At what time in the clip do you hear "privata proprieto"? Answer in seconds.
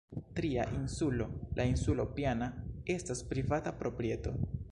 3.35-4.35